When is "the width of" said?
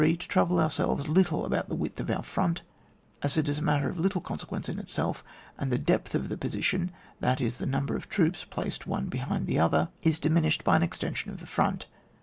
1.69-2.09